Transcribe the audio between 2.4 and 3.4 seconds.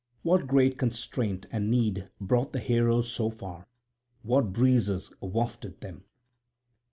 the heroes so